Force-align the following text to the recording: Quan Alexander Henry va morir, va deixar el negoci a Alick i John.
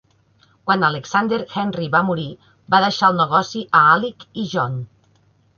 Quan 0.69 0.85
Alexander 0.87 1.37
Henry 1.57 1.89
va 1.97 2.01
morir, 2.09 2.25
va 2.75 2.81
deixar 2.87 3.13
el 3.13 3.21
negoci 3.23 3.65
a 3.81 3.85
Alick 3.93 4.27
i 4.45 4.51
John. 4.57 4.85